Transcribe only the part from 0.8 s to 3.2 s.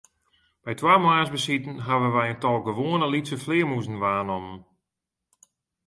moarnsbesiten hawwe wy in tal gewoane